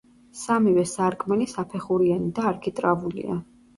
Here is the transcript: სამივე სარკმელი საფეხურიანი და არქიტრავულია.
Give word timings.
სამივე 0.37 0.85
სარკმელი 0.93 1.47
საფეხურიანი 1.53 2.33
და 2.41 2.49
არქიტრავულია. 2.53 3.37